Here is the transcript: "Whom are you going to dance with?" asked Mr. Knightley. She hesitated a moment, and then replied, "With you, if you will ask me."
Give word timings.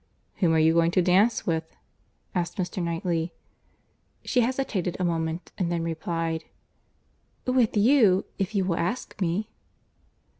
"Whom 0.37 0.51
are 0.55 0.59
you 0.59 0.73
going 0.73 0.89
to 0.97 1.01
dance 1.03 1.45
with?" 1.45 1.75
asked 2.33 2.57
Mr. 2.57 2.81
Knightley. 2.81 3.33
She 4.25 4.41
hesitated 4.41 4.97
a 4.99 5.03
moment, 5.03 5.51
and 5.59 5.71
then 5.71 5.83
replied, 5.83 6.45
"With 7.45 7.77
you, 7.77 8.25
if 8.39 8.55
you 8.55 8.65
will 8.65 8.77
ask 8.79 9.21
me." 9.21 9.51